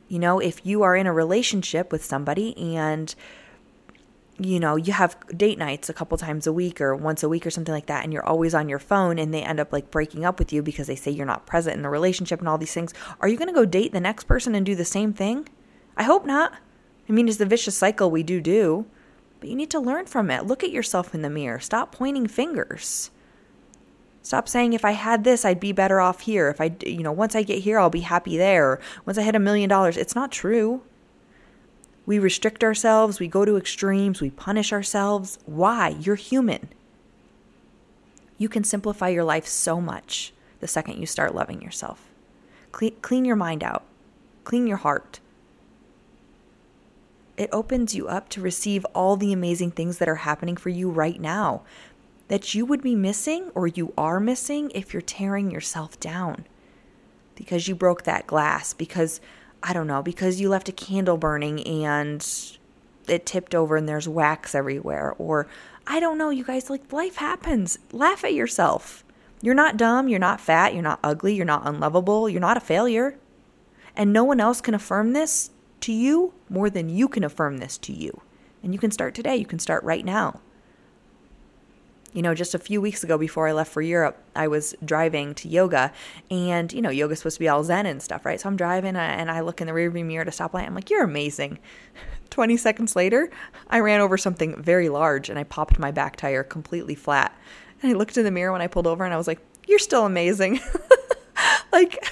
You 0.09 0.19
know, 0.19 0.41
if 0.41 0.67
you 0.67 0.83
are 0.83 0.95
in 0.95 1.07
a 1.07 1.13
relationship 1.13 1.91
with 1.91 2.05
somebody 2.05 2.57
and 2.59 3.15
you 4.41 4.59
know, 4.59 4.77
you 4.77 4.93
have 4.93 5.17
date 5.37 5.59
nights 5.59 5.89
a 5.89 5.93
couple 5.93 6.17
times 6.17 6.47
a 6.47 6.53
week 6.53 6.81
or 6.81 6.95
once 6.95 7.23
a 7.23 7.29
week 7.29 7.47
or 7.47 7.51
something 7.51 7.75
like 7.75 7.87
that, 7.87 8.05
and 8.05 8.13
you're 8.13 8.27
always 8.27 8.55
on 8.55 8.69
your 8.69 8.79
phone 8.79 9.19
and 9.19 9.33
they 9.33 9.43
end 9.43 9.61
up 9.61 9.73
like 9.73 9.91
breaking 9.91 10.25
up 10.25 10.39
with 10.39 10.53
you 10.53 10.63
because 10.63 10.87
they 10.87 10.97
say 10.97 11.11
you're 11.11 11.27
not 11.27 11.47
present 11.47 11.77
in 11.77 11.83
the 11.83 11.89
relationship 11.89 12.39
and 12.39 12.49
all 12.49 12.59
these 12.59 12.73
things. 12.73 12.95
Are 13.21 13.29
you 13.29 13.37
going 13.37 13.49
to 13.49 13.55
go 13.55 13.65
date 13.65 13.93
the 13.93 14.01
next 14.01 14.25
person 14.25 14.55
and 14.55 14.65
do 14.65 14.75
the 14.75 14.85
same 14.85 15.13
thing? 15.13 15.49
I 15.97 16.05
hope 16.05 16.25
not. 16.25 16.55
I 17.09 17.13
mean, 17.13 17.29
it's 17.29 17.39
the 17.39 17.47
vicious 17.47 17.77
cycle 17.77 18.11
we 18.11 18.23
do 18.23 18.41
do, 18.41 18.87
but 19.41 19.49
you 19.49 19.57
need 19.57 19.71
to 19.71 19.81
learn 19.81 20.07
from 20.07 20.31
it. 20.31 20.47
Look 20.47 20.63
at 20.63 20.71
yourself 20.71 21.15
in 21.15 21.23
the 21.23 21.31
mirror. 21.31 21.61
Stop 21.61 21.93
pointing 21.93 22.27
fingers. 22.27 23.11
Stop 24.23 24.49
saying 24.49 24.75
if 24.75 24.85
I 24.85 24.93
had 24.93 25.25
this, 25.25 25.45
I'd 25.45 25.61
be 25.61 25.73
better 25.73 26.01
off 26.01 26.21
here. 26.21 26.49
If 26.49 26.61
I, 26.61 26.75
you 26.87 27.03
know, 27.03 27.13
once 27.13 27.35
I 27.35 27.43
get 27.43 27.61
here, 27.61 27.79
I'll 27.79 27.91
be 27.91 28.01
happy 28.01 28.37
there. 28.37 28.79
Once 29.07 29.19
I 29.19 29.23
hit 29.23 29.35
a 29.35 29.41
million 29.41 29.69
dollars, 29.69 29.97
it's 29.97 30.15
not 30.15 30.31
true. 30.31 30.83
We 32.11 32.19
restrict 32.19 32.65
ourselves, 32.65 33.21
we 33.21 33.29
go 33.29 33.45
to 33.45 33.57
extremes, 33.57 34.21
we 34.21 34.31
punish 34.31 34.73
ourselves. 34.73 35.39
Why? 35.47 35.91
You're 35.91 36.17
human. 36.17 36.71
You 38.37 38.49
can 38.49 38.65
simplify 38.65 39.11
your 39.11 39.23
life 39.23 39.47
so 39.47 39.81
much 39.81 40.33
the 40.59 40.67
second 40.67 40.99
you 40.99 41.07
start 41.07 41.37
loving 41.37 41.63
yourself. 41.63 42.09
Clean, 42.73 42.97
clean 43.01 43.25
your 43.25 43.37
mind 43.37 43.63
out, 43.63 43.85
clean 44.43 44.67
your 44.67 44.79
heart. 44.79 45.21
It 47.37 47.49
opens 47.53 47.95
you 47.95 48.09
up 48.09 48.29
to 48.31 48.41
receive 48.41 48.85
all 48.87 49.15
the 49.15 49.33
amazing 49.33 49.71
things 49.71 49.99
that 49.99 50.09
are 50.09 50.27
happening 50.27 50.57
for 50.57 50.71
you 50.71 50.91
right 50.91 51.21
now 51.21 51.63
that 52.27 52.57
you 52.57 52.67
would 52.67 52.83
be 52.83 52.97
missing 52.97 53.53
or 53.55 53.69
you 53.69 53.95
are 53.97 54.19
missing 54.19 54.73
if 54.75 54.93
you're 54.93 55.01
tearing 55.01 55.49
yourself 55.49 56.01
down 56.01 56.45
because 57.37 57.69
you 57.69 57.77
broke 57.77 58.03
that 58.03 58.27
glass, 58.27 58.75
because 58.75 59.21
I 59.63 59.73
don't 59.73 59.87
know, 59.87 60.03
because 60.03 60.41
you 60.41 60.49
left 60.49 60.69
a 60.69 60.73
candle 60.73 61.17
burning 61.17 61.67
and 61.67 62.27
it 63.07 63.27
tipped 63.27 63.55
over 63.55 63.77
and 63.77 63.89
there's 63.89 64.09
wax 64.09 64.55
everywhere. 64.55 65.15
Or 65.19 65.47
I 65.87 66.01
don't 66.01 66.19
know, 66.19 66.31
you 66.31 66.45
guys, 66.45 66.71
like 66.71 66.93
life 66.93 67.17
happens. 67.17 67.79
Laugh 67.93 68.25
at 68.25 68.35
yourself. 68.35 69.05
You're 69.43 69.55
not 69.55 69.77
dumb, 69.77 70.09
you're 70.09 70.19
not 70.19 70.41
fat, 70.41 70.75
you're 70.75 70.83
not 70.83 71.01
ugly, 71.03 71.35
you're 71.35 71.47
not 71.47 71.67
unlovable, 71.67 72.29
you're 72.29 72.41
not 72.41 72.57
a 72.57 72.61
failure. 72.61 73.19
And 73.97 74.13
no 74.13 74.25
one 74.25 74.41
else 74.41 74.61
can 74.61 74.75
affirm 74.75 75.13
this 75.13 75.51
to 75.81 75.93
you 75.93 76.35
more 76.49 76.71
than 76.71 76.89
you 76.89 77.09
can 77.09 77.25
affirm 77.25 77.59
this 77.59 77.79
to 77.79 77.93
you. 77.93 78.21
And 78.63 78.75
you 78.75 78.79
can 78.79 78.91
start 78.91 79.15
today, 79.15 79.37
you 79.37 79.47
can 79.47 79.59
start 79.59 79.83
right 79.83 80.05
now. 80.05 80.41
You 82.13 82.23
know, 82.23 82.35
just 82.35 82.55
a 82.55 82.59
few 82.59 82.81
weeks 82.81 83.05
ago 83.05 83.17
before 83.17 83.47
I 83.47 83.53
left 83.53 83.73
for 83.73 83.83
Europe, 83.83 84.21
I 84.35 84.49
was 84.49 84.75
driving 84.85 85.35
to 85.37 85.49
yoga, 85.49 85.93
and 86.31 86.73
you 86.73 86.83
know, 86.83 86.91
yoga's 86.91 87.19
supposed 87.21 87.37
to 87.37 87.41
be 87.41 87.49
all 87.49 87.63
zen 87.63 87.87
and 87.87 88.03
stuff, 88.03 88.27
right? 88.27 88.41
So 88.41 88.49
I'm 88.49 88.57
driving, 88.57 88.97
and 88.97 89.31
I 89.31 89.41
look 89.41 89.61
in 89.61 89.69
the 89.69 89.73
rearview 89.73 90.05
mirror 90.05 90.25
to 90.25 90.31
stoplight. 90.31 90.67
I'm 90.67 90.75
like, 90.75 90.91
"You're 90.91 91.05
amazing." 91.05 91.59
20 92.31 92.57
seconds 92.57 92.95
later, 92.95 93.29
I 93.69 93.81
ran 93.81 94.01
over 94.01 94.17
something 94.17 94.61
very 94.63 94.89
large, 94.89 95.29
and 95.29 95.39
I 95.39 95.45
popped 95.45 95.79
my 95.79 95.91
back 95.91 96.17
tire 96.17 96.45
completely 96.45 96.95
flat. 96.95 97.37
And 97.83 97.91
I 97.91 97.95
looked 97.95 98.17
in 98.17 98.25
the 98.25 98.31
mirror 98.31 98.53
when 98.53 98.63
I 98.63 98.67
pulled 98.67 98.87
over, 98.87 99.05
and 99.05 99.15
I 99.15 99.17
was 99.17 99.27
like, 99.27 99.41
"You're 99.67 99.79
still 99.79 100.05
amazing." 100.05 100.61
like, 101.73 102.05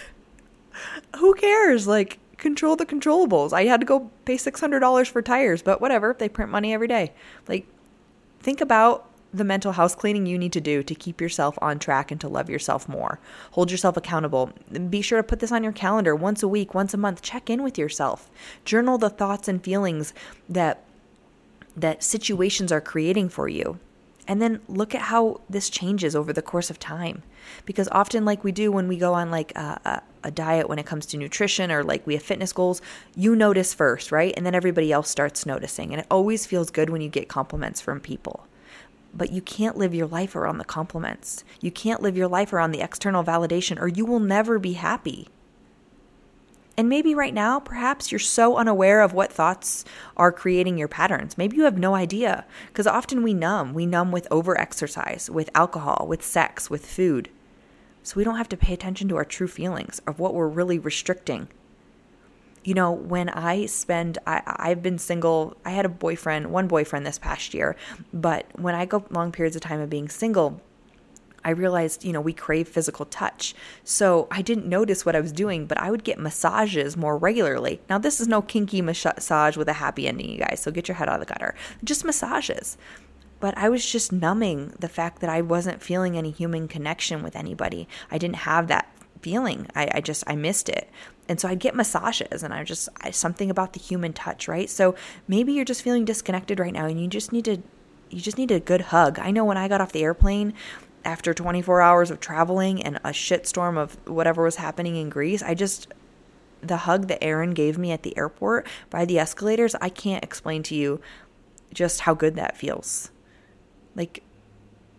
who 1.17 1.35
cares? 1.35 1.87
Like, 1.87 2.19
control 2.37 2.77
the 2.77 2.87
controllables. 2.87 3.53
I 3.53 3.65
had 3.65 3.81
to 3.81 3.87
go 3.87 4.11
pay 4.25 4.37
$600 4.37 5.11
for 5.11 5.23
tires, 5.23 5.63
but 5.63 5.81
whatever. 5.81 6.15
They 6.19 6.29
print 6.29 6.51
money 6.51 6.73
every 6.73 6.89
day. 6.89 7.13
Like, 7.49 7.67
think 8.41 8.61
about 8.61 9.08
the 9.33 9.45
mental 9.45 9.73
house 9.73 9.95
cleaning 9.95 10.27
you 10.27 10.39
need 10.39 10.53
to 10.53 10.61
do 10.61 10.83
to 10.83 10.95
keep 10.95 11.21
yourself 11.21 11.59
on 11.61 11.79
track 11.79 12.11
and 12.11 12.21
to 12.21 12.29
love 12.29 12.49
yourself 12.49 12.89
more. 12.89 13.21
Hold 13.53 13.71
yourself 13.71 13.97
accountable. 13.97 14.53
Be 14.89 15.03
sure 15.03 15.19
to 15.19 15.23
put 15.23 15.41
this 15.41 15.53
on 15.53 15.63
your 15.63 15.73
calendar 15.73 16.15
once 16.15 16.43
a 16.43 16.49
week, 16.49 16.75
once 16.75 16.95
a 16.95 16.99
month. 16.99 17.21
Check 17.21 17.51
in 17.51 17.63
with 17.63 17.77
yourself. 17.77 18.31
Journal 18.65 18.97
the 18.97 19.11
thoughts 19.11 19.49
and 19.49 19.63
feelings 19.63 20.15
that 20.49 20.83
that 21.77 22.03
situations 22.03 22.73
are 22.73 22.81
creating 22.81 23.29
for 23.29 23.49
you. 23.49 23.79
And 24.27 24.43
then 24.43 24.61
look 24.69 24.95
at 24.95 25.03
how 25.03 25.41
this 25.49 25.71
changes 25.71 26.17
over 26.17 26.33
the 26.33 26.43
course 26.43 26.71
of 26.71 26.79
time. 26.79 27.23
Because 27.65 27.89
often, 27.93 28.25
like 28.25 28.43
we 28.43 28.53
do 28.53 28.73
when 28.73 28.89
we 28.89 28.99
go 28.99 29.15
on 29.15 29.31
like 29.31 29.53
a, 29.57 29.81
a, 29.85 30.03
a 30.29 30.31
diet 30.31 30.69
when 30.69 30.79
it 30.79 30.87
comes 30.87 31.07
to 31.07 31.17
nutrition 31.17 31.71
or 31.71 31.85
like 31.85 32.07
we 32.07 32.15
have 32.15 32.23
fitness 32.23 32.53
goals, 32.53 32.83
you 33.15 33.37
notice 33.37 33.73
first, 33.73 34.11
right? 34.11 34.35
And 34.37 34.45
then 34.45 34.55
everybody 34.55 34.91
else 34.91 35.09
starts 35.09 35.47
noticing. 35.47 35.93
And 35.93 36.01
it 36.01 36.07
always 36.11 36.47
feels 36.47 36.71
good 36.71 36.91
when 36.91 37.01
you 37.01 37.09
get 37.09 37.29
compliments 37.29 37.81
from 37.81 38.01
people 38.01 38.48
but 39.19 39.33
you 39.33 39.43
can't 39.43 39.77
live 39.77 39.95
your 39.95 40.07
life 40.07 40.35
around 40.35 40.59
the 40.59 40.65
compliments. 40.65 41.45
You 41.61 41.71
can't 41.71 42.01
live 42.01 42.17
your 42.17 42.29
life 42.29 42.53
around 42.53 42.71
the 42.71 42.81
external 42.81 43.25
validation, 43.25 43.79
or 43.79 43.89
you 43.89 44.07
will 44.07 44.21
never 44.21 44.59
be 44.59 44.75
happy. 44.75 45.29
And 46.79 46.89
maybe 46.89 47.13
right 47.13 47.35
now, 47.35 47.59
perhaps 47.59 48.13
you're 48.13 48.21
so 48.21 48.57
unaware 48.57 49.03
of 49.03 49.13
what 49.13 49.33
thoughts 49.33 49.85
are 50.17 50.31
creating 50.31 50.79
your 50.79 50.87
patterns. 50.87 51.37
Maybe 51.37 51.57
you 51.57 51.65
have 51.65 51.77
no 51.77 51.97
idea, 51.97 52.47
because 52.69 52.87
often 52.87 53.25
we 53.25 53.35
numb. 53.35 53.75
We 53.75 53.85
numb 53.85 54.13
with 54.13 54.29
over 54.31 54.59
exercise, 54.59 55.29
with 55.29 55.51
alcohol, 55.57 56.07
with 56.09 56.25
sex, 56.25 56.71
with 56.71 56.87
food. 56.87 57.29
So 58.05 58.15
we 58.17 58.23
don't 58.23 58.37
have 58.37 58.49
to 58.51 58.57
pay 58.57 58.73
attention 58.73 59.09
to 59.09 59.17
our 59.17 59.25
true 59.25 59.49
feelings 59.49 60.01
of 60.07 60.21
what 60.21 60.35
we're 60.35 60.49
really 60.49 60.79
restricting 60.79 61.49
you 62.65 62.75
know, 62.75 62.91
when 62.93 63.29
I 63.29 63.67
spend, 63.67 64.19
I, 64.27 64.43
I've 64.47 64.83
been 64.83 64.99
single, 64.99 65.57
I 65.65 65.71
had 65.71 65.85
a 65.85 65.89
boyfriend, 65.89 66.51
one 66.51 66.69
boyfriend 66.69 67.07
this 67.07 67.19
past 67.19 67.55
year, 67.55 67.77
but 68.13 68.47
when 68.59 68.75
I 68.75 68.85
go 68.85 69.05
long 69.11 69.33
periods 69.33 69.57
of 69.57 69.63
time 69.63 69.81
of 69.81 69.91
being 69.91 70.09
single, 70.09 70.61
I 71.45 71.51
realized, 71.51 72.05
you 72.05 72.13
know, 72.13 72.21
we 72.21 72.33
crave 72.33 72.69
physical 72.69 73.07
touch. 73.07 73.55
So 73.85 74.27
I 74.31 74.43
didn't 74.43 74.67
notice 74.67 75.07
what 75.07 75.17
I 75.17 75.21
was 75.21 75.33
doing, 75.33 75.67
but 75.67 75.79
I 75.79 75.91
would 75.91 76.05
get 76.05 76.19
massages 76.19 76.97
more 76.97 77.17
regularly. 77.17 77.81
Now, 77.89 77.99
this 77.99 78.21
is 78.21 78.29
no 78.29 78.43
kinky 78.43 78.83
massage 78.83 79.57
with 79.57 79.69
a 79.69 79.75
happy 79.75 80.09
ending, 80.09 80.29
you 80.29 80.39
guys. 80.39 80.61
So 80.61 80.71
get 80.71 80.89
your 80.89 80.97
head 80.97 81.09
out 81.09 81.21
of 81.21 81.27
the 81.27 81.33
gutter. 81.33 81.55
Just 81.85 82.05
massages. 82.05 82.77
But 83.41 83.57
I 83.57 83.69
was 83.69 83.87
just 83.87 84.11
numbing 84.11 84.75
the 84.79 84.89
fact 84.89 85.21
that 85.21 85.31
I 85.31 85.41
wasn't 85.41 85.83
feeling 85.83 86.19
any 86.19 86.33
human 86.33 86.67
connection 86.67 87.23
with 87.23 87.37
anybody. 87.37 87.89
I 88.11 88.19
didn't 88.19 88.37
have 88.37 88.67
that 88.67 88.93
feeling. 89.21 89.67
I, 89.75 89.89
I 89.95 90.01
just, 90.01 90.25
I 90.27 90.37
missed 90.37 90.69
it 90.69 90.89
and 91.29 91.39
so 91.39 91.49
I'd 91.49 91.61
get 91.61 91.75
massages 91.75 92.43
and 92.43 92.55
I 92.55 92.65
just 92.65 92.89
I, 93.03 93.11
something 93.11 93.51
about 93.51 93.75
the 93.75 93.81
human 93.81 94.13
touch, 94.13 94.49
right? 94.49 94.69
So 94.69 94.95
maybe 95.29 95.53
you're 95.53 95.65
just 95.65 95.83
feeling 95.83 96.05
disconnected 96.05 96.59
right 96.59 96.73
now 96.73 96.87
and 96.87 97.01
you 97.01 97.07
just 97.07 97.33
need 97.33 97.45
to 97.45 97.59
you 98.11 98.21
just 98.21 98.39
need 98.39 98.51
a 98.51 98.59
good 98.59 98.81
hug. 98.81 99.19
I 99.19 99.31
know 99.31 99.45
when 99.45 99.59
I 99.59 99.69
got 99.69 99.83
off 99.83 99.93
the 99.93 100.03
airplane 100.03 100.55
after 101.05 101.35
24 101.35 101.83
hours 101.83 102.11
of 102.11 102.21
traveling 102.21 102.83
and 102.83 102.97
a 102.97 103.11
shitstorm 103.11 103.77
of 103.77 103.99
whatever 104.09 104.43
was 104.43 104.57
happening 104.57 104.97
in 104.97 105.11
Greece, 105.11 105.43
I 105.43 105.55
just 105.55 105.93
the 106.63 106.79
hug 106.79 107.09
that 107.09 107.23
Aaron 107.23 107.51
gave 107.51 107.77
me 107.77 107.93
at 107.93 108.03
the 108.03 108.17
airport 108.17 108.67
by 108.89 109.05
the 109.05 109.19
escalators, 109.19 109.75
I 109.77 109.91
can't 109.91 110.25
explain 110.25 110.63
to 110.65 110.75
you 110.75 111.01
just 111.75 112.01
how 112.01 112.15
good 112.15 112.35
that 112.37 112.57
feels. 112.57 113.11
Like 113.95 114.23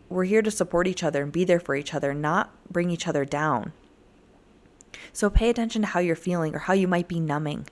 we're 0.08 0.26
here 0.26 0.44
to 0.44 0.52
support 0.52 0.88
each 0.88 1.04
other 1.04 1.24
and 1.24 1.32
be 1.32 1.44
there 1.44 1.60
for 1.60 1.76
each 1.76 1.96
other, 1.96 2.14
not 2.14 2.52
bring 2.72 2.92
each 2.92 3.08
other 3.08 3.26
down. 3.26 3.74
So 5.14 5.30
pay 5.30 5.50
attention 5.50 5.82
to 5.84 5.88
how 5.88 6.00
you're 6.00 6.16
feeling 6.16 6.56
or 6.56 6.60
how 6.60 6.74
you 6.74 6.88
might 6.88 7.08
be 7.08 7.20
numbing. 7.20 7.68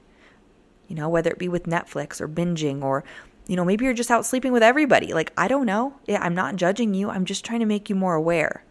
You 0.88 0.96
know, 0.96 1.10
whether 1.10 1.32
it 1.32 1.40
be 1.40 1.50
with 1.50 1.64
Netflix 1.64 2.22
or 2.22 2.28
binging 2.28 2.82
or 2.82 3.04
you 3.48 3.56
know, 3.56 3.66
maybe 3.66 3.86
you're 3.86 3.94
just 3.94 4.12
out 4.12 4.26
sleeping 4.26 4.52
with 4.52 4.64
everybody. 4.64 5.14
Like, 5.14 5.32
I 5.38 5.48
don't 5.48 5.66
know. 5.66 5.96
Yeah, 6.06 6.22
I'm 6.22 6.36
not 6.36 6.58
judging 6.58 6.94
you. 6.94 7.10
I'm 7.10 7.26
just 7.26 7.46
trying 7.46 7.62
to 7.62 7.66
make 7.66 7.90
you 7.90 7.96
more 7.96 8.16
aware. 8.16 8.64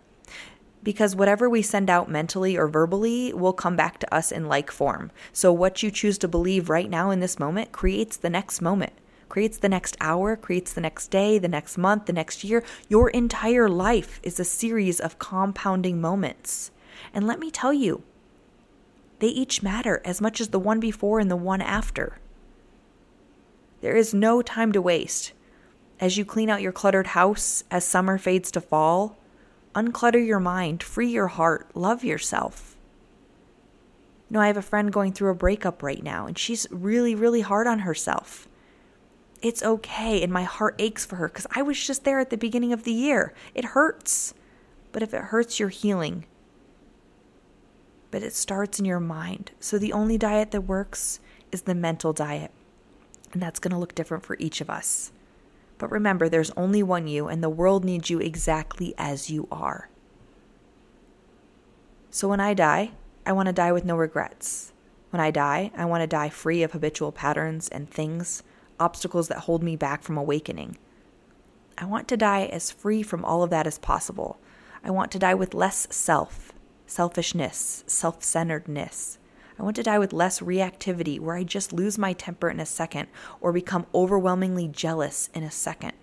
Because 0.82 1.16
whatever 1.16 1.48
we 1.48 1.62
send 1.62 1.90
out 1.90 2.10
mentally 2.10 2.56
or 2.56 2.68
verbally 2.68 3.32
will 3.32 3.52
come 3.52 3.74
back 3.74 3.98
to 4.00 4.14
us 4.14 4.30
in 4.30 4.46
like 4.46 4.70
form. 4.70 5.10
So, 5.32 5.52
what 5.52 5.82
you 5.82 5.90
choose 5.90 6.18
to 6.18 6.28
believe 6.28 6.68
right 6.68 6.88
now 6.88 7.10
in 7.10 7.20
this 7.20 7.38
moment 7.38 7.72
creates 7.72 8.16
the 8.16 8.30
next 8.30 8.60
moment, 8.60 8.92
creates 9.28 9.58
the 9.58 9.68
next 9.68 9.96
hour, 10.00 10.36
creates 10.36 10.72
the 10.72 10.80
next 10.80 11.08
day, 11.08 11.38
the 11.38 11.48
next 11.48 11.76
month, 11.76 12.06
the 12.06 12.12
next 12.12 12.44
year. 12.44 12.62
Your 12.88 13.08
entire 13.10 13.68
life 13.68 14.20
is 14.22 14.38
a 14.38 14.44
series 14.44 15.00
of 15.00 15.18
compounding 15.18 16.00
moments. 16.00 16.70
And 17.12 17.26
let 17.26 17.40
me 17.40 17.50
tell 17.50 17.72
you, 17.72 18.02
they 19.18 19.28
each 19.28 19.62
matter 19.62 20.00
as 20.04 20.20
much 20.20 20.40
as 20.40 20.48
the 20.48 20.58
one 20.58 20.80
before 20.80 21.18
and 21.18 21.30
the 21.30 21.36
one 21.36 21.60
after. 21.60 22.18
There 23.80 23.96
is 23.96 24.14
no 24.14 24.42
time 24.42 24.72
to 24.72 24.82
waste. 24.82 25.32
As 26.00 26.18
you 26.18 26.24
clean 26.24 26.50
out 26.50 26.62
your 26.62 26.72
cluttered 26.72 27.08
house 27.08 27.64
as 27.70 27.84
summer 27.84 28.18
fades 28.18 28.50
to 28.52 28.60
fall, 28.60 29.16
unclutter 29.74 30.24
your 30.24 30.40
mind, 30.40 30.82
free 30.82 31.08
your 31.08 31.28
heart, 31.28 31.70
love 31.74 32.04
yourself. 32.04 32.76
You 34.28 34.34
know, 34.34 34.40
I 34.40 34.48
have 34.48 34.56
a 34.56 34.62
friend 34.62 34.92
going 34.92 35.12
through 35.12 35.30
a 35.30 35.34
breakup 35.34 35.82
right 35.82 36.02
now, 36.02 36.26
and 36.26 36.36
she's 36.36 36.66
really, 36.70 37.14
really 37.14 37.42
hard 37.42 37.66
on 37.66 37.80
herself. 37.80 38.48
It's 39.40 39.62
okay, 39.62 40.22
and 40.22 40.32
my 40.32 40.42
heart 40.42 40.74
aches 40.78 41.06
for 41.06 41.16
her 41.16 41.28
because 41.28 41.46
I 41.54 41.62
was 41.62 41.86
just 41.86 42.04
there 42.04 42.18
at 42.18 42.30
the 42.30 42.36
beginning 42.36 42.72
of 42.72 42.84
the 42.84 42.92
year. 42.92 43.32
It 43.54 43.66
hurts 43.66 44.34
But 44.92 45.02
if 45.02 45.12
it 45.12 45.24
hurts 45.24 45.60
your 45.60 45.68
healing, 45.68 46.24
but 48.10 48.22
it 48.22 48.34
starts 48.34 48.78
in 48.78 48.84
your 48.84 49.00
mind. 49.00 49.52
So 49.60 49.78
the 49.78 49.92
only 49.92 50.18
diet 50.18 50.50
that 50.52 50.62
works 50.62 51.20
is 51.52 51.62
the 51.62 51.74
mental 51.74 52.12
diet. 52.12 52.50
And 53.32 53.42
that's 53.42 53.58
going 53.58 53.72
to 53.72 53.78
look 53.78 53.94
different 53.94 54.24
for 54.24 54.36
each 54.38 54.60
of 54.60 54.70
us. 54.70 55.12
But 55.78 55.90
remember, 55.90 56.28
there's 56.28 56.50
only 56.52 56.82
one 56.82 57.06
you, 57.06 57.28
and 57.28 57.42
the 57.42 57.50
world 57.50 57.84
needs 57.84 58.08
you 58.08 58.18
exactly 58.18 58.94
as 58.96 59.30
you 59.30 59.46
are. 59.50 59.90
So 62.10 62.28
when 62.28 62.40
I 62.40 62.54
die, 62.54 62.92
I 63.26 63.32
want 63.32 63.46
to 63.48 63.52
die 63.52 63.72
with 63.72 63.84
no 63.84 63.96
regrets. 63.96 64.72
When 65.10 65.20
I 65.20 65.30
die, 65.30 65.70
I 65.76 65.84
want 65.84 66.02
to 66.02 66.06
die 66.06 66.30
free 66.30 66.62
of 66.62 66.72
habitual 66.72 67.12
patterns 67.12 67.68
and 67.68 67.90
things, 67.90 68.42
obstacles 68.80 69.28
that 69.28 69.40
hold 69.40 69.62
me 69.62 69.76
back 69.76 70.02
from 70.02 70.16
awakening. 70.16 70.78
I 71.76 71.84
want 71.84 72.08
to 72.08 72.16
die 72.16 72.46
as 72.46 72.70
free 72.70 73.02
from 73.02 73.24
all 73.24 73.42
of 73.42 73.50
that 73.50 73.66
as 73.66 73.78
possible. 73.78 74.38
I 74.82 74.90
want 74.90 75.10
to 75.12 75.18
die 75.18 75.34
with 75.34 75.52
less 75.52 75.86
self, 75.90 76.52
selfishness, 76.86 77.84
self 77.86 78.22
centeredness. 78.22 79.18
I 79.58 79.62
want 79.62 79.76
to 79.76 79.82
die 79.82 79.98
with 79.98 80.12
less 80.12 80.40
reactivity, 80.40 81.18
where 81.18 81.36
I 81.36 81.42
just 81.42 81.72
lose 81.72 81.96
my 81.96 82.12
temper 82.12 82.50
in 82.50 82.60
a 82.60 82.66
second 82.66 83.08
or 83.40 83.52
become 83.52 83.86
overwhelmingly 83.94 84.68
jealous 84.68 85.30
in 85.34 85.42
a 85.42 85.50
second. 85.50 85.94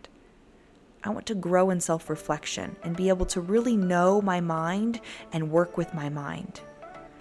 I 1.03 1.09
want 1.09 1.25
to 1.27 1.35
grow 1.35 1.69
in 1.69 1.79
self 1.79 2.09
reflection 2.09 2.77
and 2.83 2.95
be 2.95 3.09
able 3.09 3.25
to 3.27 3.41
really 3.41 3.77
know 3.77 4.21
my 4.21 4.41
mind 4.41 5.01
and 5.31 5.51
work 5.51 5.77
with 5.77 5.93
my 5.93 6.09
mind. 6.09 6.61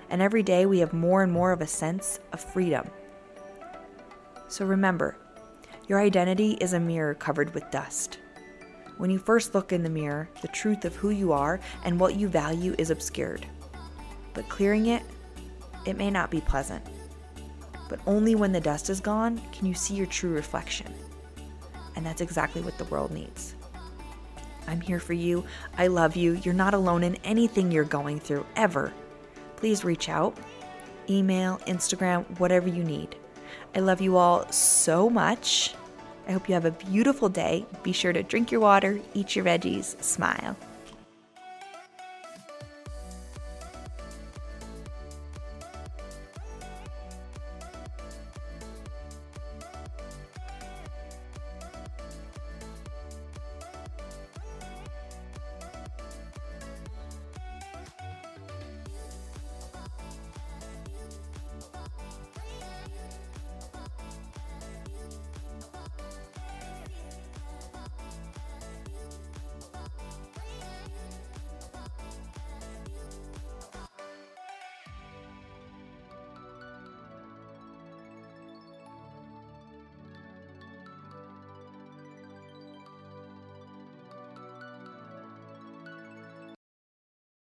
And 0.09 0.23
every 0.23 0.43
day 0.43 0.67
we 0.67 0.79
have 0.79 0.93
more 0.93 1.23
and 1.23 1.33
more 1.33 1.53
of 1.53 1.61
a 1.61 1.67
sense 1.67 2.21
of 2.33 2.41
freedom. 2.41 2.89
So 4.49 4.67
remember, 4.67 5.17
your 5.89 6.01
identity 6.01 6.53
is 6.61 6.75
a 6.75 6.81
mirror 6.81 7.15
covered 7.15 7.55
with 7.55 7.71
dust. 7.71 8.19
When 8.99 9.11
you 9.11 9.19
first 9.19 9.55
look 9.55 9.73
in 9.73 9.83
the 9.83 9.91
mirror, 9.91 10.29
the 10.43 10.49
truth 10.49 10.85
of 10.85 10.95
who 10.95 11.11
you 11.11 11.33
are 11.33 11.61
and 11.85 11.99
what 11.99 12.17
you 12.17 12.29
value 12.29 12.75
is 12.79 12.91
obscured. 12.91 13.47
But 14.35 14.49
clearing 14.49 14.87
it, 14.87 15.03
it 15.85 15.97
may 15.97 16.11
not 16.11 16.31
be 16.31 16.41
pleasant. 16.41 16.85
But 17.89 18.01
only 18.07 18.35
when 18.35 18.53
the 18.53 18.61
dust 18.61 18.91
is 18.91 19.01
gone 19.01 19.41
can 19.53 19.67
you 19.67 19.75
see 19.75 19.95
your 19.95 20.07
true 20.07 20.33
reflection. 20.33 20.93
And 21.97 22.07
that's 22.07 22.21
exactly 22.21 22.63
what 22.63 22.79
the 22.79 22.85
world 22.85 23.11
needs. 23.11 23.55
I'm 24.67 24.81
here 24.81 25.01
for 25.01 25.13
you. 25.13 25.45
I 25.77 25.89
love 25.89 26.17
you. 26.17 26.35
You're 26.45 26.55
not 26.55 26.75
alone 26.75 27.03
in 27.03 27.17
anything 27.17 27.71
you're 27.71 27.85
going 27.85 28.21
through, 28.21 28.47
ever. 28.57 28.93
Please 29.57 29.85
reach 29.85 30.09
out, 30.09 30.37
email, 31.11 31.59
Instagram, 31.67 32.25
whatever 32.39 32.69
you 32.69 32.85
need. 32.85 33.17
I 33.75 33.81
love 33.81 34.01
you 34.01 34.17
all 34.17 34.51
so 34.51 35.11
much. 35.11 35.75
I 36.29 36.33
hope 36.33 36.49
you 36.49 36.55
have 36.55 36.65
a 36.65 36.71
beautiful 36.71 37.29
day. 37.29 37.67
Be 37.83 37.93
sure 37.93 38.13
to 38.13 38.23
drink 38.23 38.53
your 38.53 38.61
water, 38.61 39.01
eat 39.15 39.35
your 39.35 39.45
veggies, 39.45 40.01
smile. 40.03 40.57